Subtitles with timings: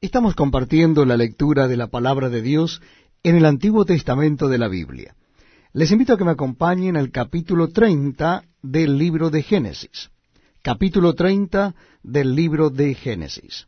[0.00, 2.80] Estamos compartiendo la lectura de la palabra de Dios
[3.24, 5.16] en el Antiguo Testamento de la Biblia.
[5.72, 10.10] Les invito a que me acompañen al capítulo 30 del libro de Génesis.
[10.62, 11.74] Capítulo 30
[12.04, 13.66] del libro de Génesis.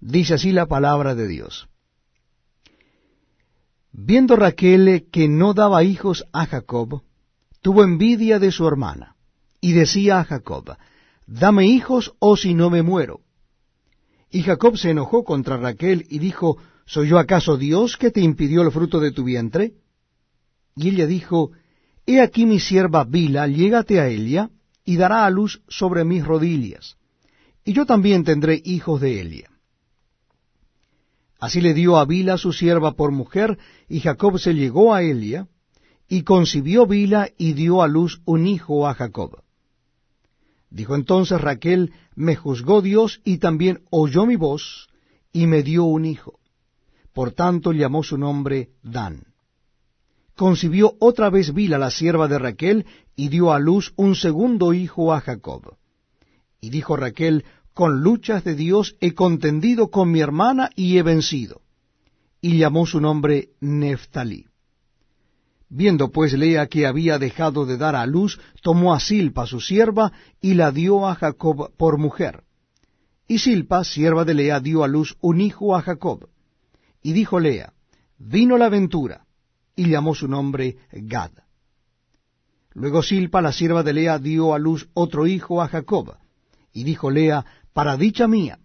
[0.00, 1.66] Dice así la palabra de Dios.
[3.90, 7.04] Viendo Raquel que no daba hijos a Jacob,
[7.62, 9.16] tuvo envidia de su hermana,
[9.62, 10.76] y decía a Jacob,
[11.26, 13.22] Dame hijos o si no me muero.
[14.34, 16.56] Y Jacob se enojó contra Raquel y dijo,
[16.86, 19.74] ¿Soy yo acaso Dios que te impidió el fruto de tu vientre?
[20.74, 21.52] Y ella dijo,
[22.04, 24.50] He aquí mi sierva Bila, llégate a ella,
[24.84, 26.96] y dará a luz sobre mis rodillas,
[27.64, 29.50] y yo también tendré hijos de ella.
[31.38, 33.56] Así le dio a Bila su sierva por mujer,
[33.88, 35.46] y Jacob se llegó a Elia,
[36.08, 39.43] y concibió Bila y dio a luz un hijo a Jacob.
[40.70, 44.88] Dijo entonces Raquel, me juzgó Dios y también oyó mi voz
[45.32, 46.38] y me dio un hijo.
[47.12, 49.34] Por tanto llamó su nombre Dan.
[50.36, 55.12] Concibió otra vez Bila, la sierva de Raquel, y dio a luz un segundo hijo
[55.12, 55.76] a Jacob.
[56.60, 61.60] Y dijo Raquel, con luchas de Dios he contendido con mi hermana y he vencido.
[62.40, 64.46] Y llamó su nombre Neftalí.
[65.68, 70.12] Viendo pues Lea que había dejado de dar a luz, tomó a Silpa su sierva
[70.40, 72.44] y la dio a Jacob por mujer.
[73.26, 76.28] Y Silpa, sierva de Lea, dio a luz un hijo a Jacob.
[77.02, 77.72] Y dijo Lea,
[78.18, 79.26] vino la ventura,
[79.74, 81.32] y llamó su nombre Gad.
[82.72, 86.16] Luego Silpa, la sierva de Lea, dio a luz otro hijo a Jacob.
[86.72, 88.58] Y dijo Lea, para dicha mía,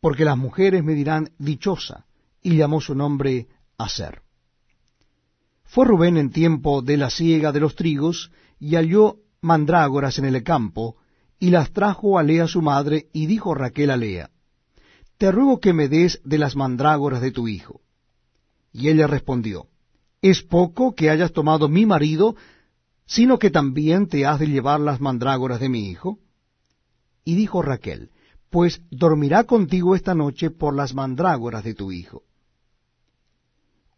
[0.00, 2.06] porque las mujeres me dirán dichosa,
[2.42, 3.48] y llamó su nombre
[3.78, 4.22] Aser.
[5.70, 10.42] Fue Rubén en tiempo de la siega de los trigos, y halló mandrágoras en el
[10.42, 10.96] campo,
[11.38, 14.30] y las trajo a Lea su madre, y dijo Raquel a Lea,
[15.16, 17.82] Te ruego que me des de las mandrágoras de tu hijo.
[18.72, 19.68] Y ella respondió,
[20.20, 22.34] ¿Es poco que hayas tomado mi marido,
[23.06, 26.18] sino que también te has de llevar las mandrágoras de mi hijo?
[27.24, 28.10] Y dijo Raquel,
[28.50, 32.24] Pues dormirá contigo esta noche por las mandrágoras de tu hijo.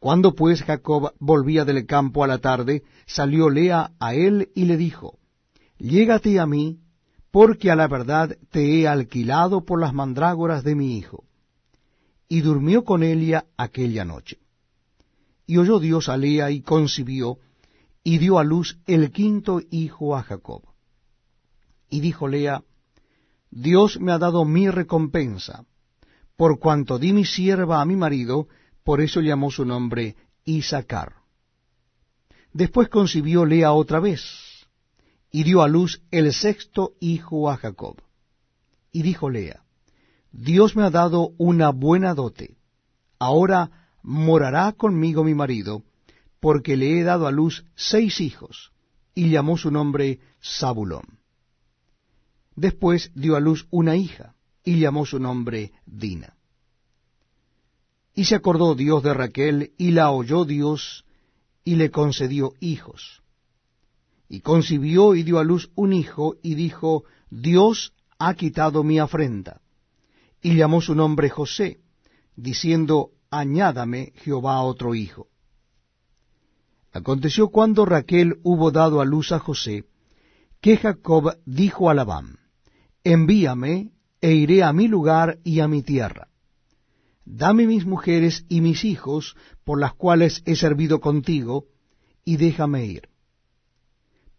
[0.02, 4.76] Cuando pues Jacob volvía del campo a la tarde, salió Lea a él y le
[4.76, 5.20] dijo,
[5.78, 6.80] Llégate a mí,
[7.30, 11.22] porque a la verdad te he alquilado por las mandrágoras de mi hijo.
[12.28, 14.38] Y durmió con ella aquella noche.
[15.46, 17.38] Y oyó Dios a Lea y concibió,
[18.02, 20.62] y dio a luz el quinto hijo a Jacob.
[21.88, 22.64] Y dijo Lea,
[23.52, 25.64] Dios me ha dado mi recompensa,
[26.36, 28.48] por cuanto di mi sierva a mi marido,
[28.84, 31.14] por eso llamó su nombre Isaacar.
[32.52, 34.22] Después concibió Lea otra vez,
[35.30, 38.02] y dio a luz el sexto hijo a Jacob.
[38.92, 39.62] Y dijo Lea,
[40.32, 42.56] Dios me ha dado una buena dote,
[43.18, 45.82] ahora morará conmigo mi marido,
[46.40, 48.72] porque le he dado a luz seis hijos,
[49.14, 51.20] y llamó su nombre Zabulón.
[52.56, 56.36] Después dio a luz una hija, y llamó su nombre Dina.
[58.14, 61.04] Y se acordó Dios de Raquel, y la oyó Dios,
[61.64, 63.22] y le concedió hijos.
[64.28, 69.60] Y concibió y dio a luz un hijo, y dijo, Dios ha quitado mi afrenta.
[70.42, 71.80] Y llamó su nombre José,
[72.36, 75.28] diciendo, Añádame Jehová otro hijo.
[76.92, 79.86] Aconteció cuando Raquel hubo dado a luz a José,
[80.60, 82.38] que Jacob dijo a Labán,
[83.04, 86.28] Envíame, e iré a mi lugar y a mi tierra
[87.24, 91.66] dame mis mujeres y mis hijos, por las cuales he servido contigo,
[92.24, 93.08] y déjame ir.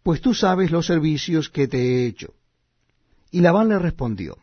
[0.02, 2.34] Pues tú sabes los servicios que te he hecho.
[3.30, 4.38] Y Labán le respondió,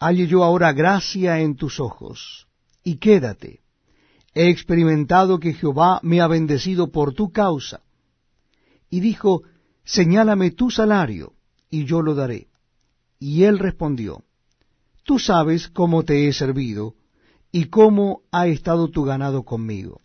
[0.00, 2.46] Halle yo ahora gracia en tus ojos,
[2.84, 3.60] y quédate.
[4.34, 7.82] He experimentado que Jehová me ha bendecido por tu causa.
[8.88, 9.42] Y dijo,
[9.84, 11.32] Señálame tu salario,
[11.70, 12.48] y yo lo daré.
[13.18, 14.22] Y él respondió,
[15.08, 16.94] Tú sabes cómo te he servido
[17.50, 20.02] y cómo ha estado tu ganado conmigo.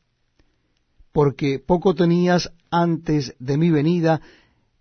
[1.11, 4.21] Porque poco tenías antes de mi venida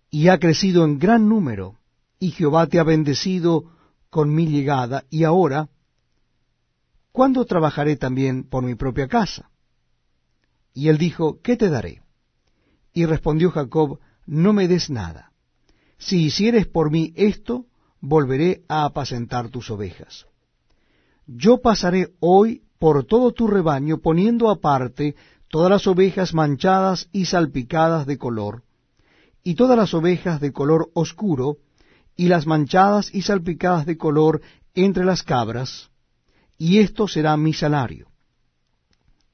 [0.09, 1.77] y ha crecido en gran número,
[2.19, 3.65] y Jehová te ha bendecido
[4.09, 5.67] con mi llegada, y ahora,
[7.11, 9.49] ¿cuándo trabajaré también por mi propia casa?
[10.73, 12.01] Y él dijo, ¿qué te daré?
[12.93, 15.33] Y respondió Jacob, no me des nada.
[15.97, 17.65] Si hicieres por mí esto,
[18.03, 20.25] volveré a apacentar tus ovejas.
[21.25, 25.15] Yo pasaré hoy por todo tu rebaño, poniendo aparte
[25.47, 28.63] todas las ovejas manchadas y salpicadas de color,
[29.41, 31.59] y todas las ovejas de color oscuro,
[32.17, 34.41] y las manchadas y salpicadas de color
[34.75, 35.89] entre las cabras,
[36.57, 38.09] y esto será mi salario.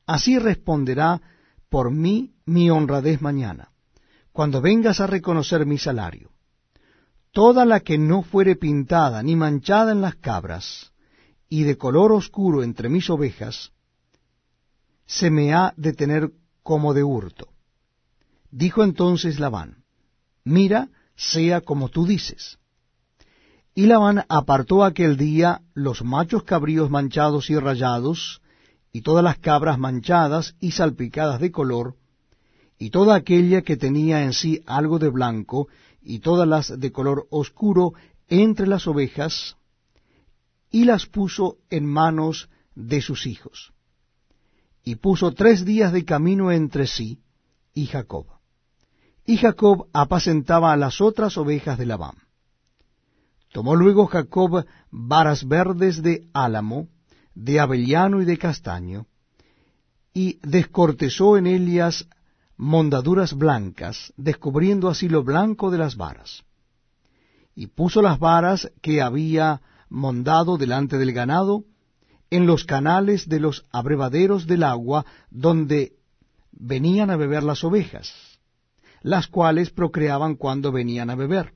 [0.06, 1.20] Así responderá
[1.70, 3.72] por mí mi honradez mañana,
[4.32, 6.30] cuando vengas a reconocer mi salario.
[7.32, 10.92] Toda la que no fuere pintada ni manchada en las cabras,
[11.48, 13.72] y de color oscuro entre mis ovejas,
[15.06, 16.32] se me ha de tener
[16.64, 17.50] como de hurto.
[18.52, 19.84] Dijo entonces Labán,
[20.44, 22.58] mira, sea como tú dices.
[23.76, 28.42] Y Labán apartó aquel día los machos cabríos manchados y rayados,
[28.92, 31.96] y todas las cabras manchadas y salpicadas de color,
[32.78, 35.68] y toda aquella que tenía en sí algo de blanco,
[36.02, 37.94] y todas las de color oscuro
[38.28, 39.58] entre las ovejas,
[40.72, 43.74] y las puso en manos de sus hijos.
[44.84, 47.20] Y puso tres días de camino entre sí
[47.74, 48.28] y Jacob.
[49.26, 52.16] Y Jacob apacentaba a las otras ovejas de Labán.
[53.52, 56.88] Tomó luego Jacob varas verdes de álamo,
[57.34, 59.08] de avellano y de castaño,
[60.14, 62.08] y descortezó en ellas
[62.60, 66.44] mondaduras blancas, descubriendo así lo blanco de las varas.
[67.56, 71.64] Y puso las varas que había mondado delante del ganado,
[72.30, 75.94] en los canales de los abrevaderos del agua, donde
[76.52, 78.14] venían a beber las ovejas,
[79.04, 81.54] las cuales procreaban cuando venían a beber.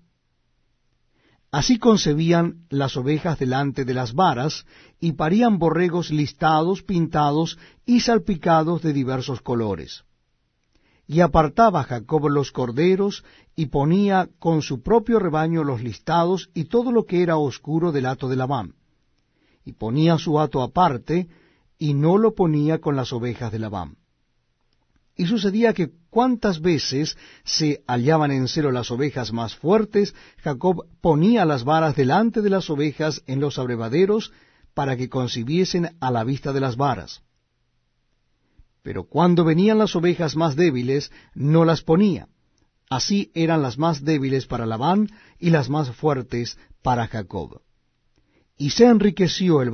[1.51, 4.65] Así concebían las ovejas delante de las varas,
[5.01, 10.05] y parían borregos listados, pintados y salpicados de diversos colores.
[11.13, 13.23] Y apartaba Jacob los corderos,
[13.55, 18.07] y ponía con su propio rebaño los listados y todo lo que era oscuro del
[18.07, 18.73] hato de Labán.
[19.63, 21.27] Y ponía su hato aparte,
[21.77, 23.97] y no lo ponía con las ovejas de Labán.
[25.15, 31.45] Y sucedía que cuantas veces se hallaban en celo las ovejas más fuertes, Jacob ponía
[31.45, 34.31] las varas delante de las ovejas en los abrevaderos
[34.73, 37.21] para que concibiesen a la vista de las varas.
[38.83, 42.27] Pero cuando venían las ovejas más débiles, no las ponía.
[42.89, 45.09] Así eran las más débiles para Labán
[45.39, 47.61] y las más fuertes para Jacob.
[48.57, 49.71] Y se enriqueció el